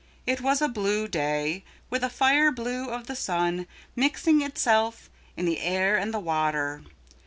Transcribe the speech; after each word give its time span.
It 0.25 0.41
was 0.41 0.63
a 0.63 0.67
blue 0.67 1.07
day, 1.07 1.63
with 1.91 2.03
a 2.03 2.09
fire 2.09 2.51
blue 2.51 2.89
of 2.89 3.05
the 3.05 3.15
sun 3.15 3.67
mixing 3.95 4.41
itself 4.41 5.11
in 5.37 5.45
the 5.45 5.59
air 5.59 5.95
and 5.95 6.11
the 6.11 6.19
water. 6.19 6.81